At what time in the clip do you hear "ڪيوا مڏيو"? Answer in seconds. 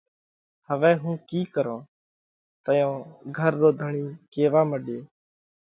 4.31-5.01